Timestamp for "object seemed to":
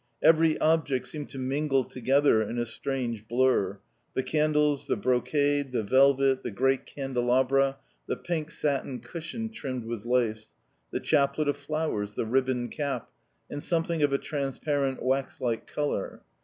0.59-1.37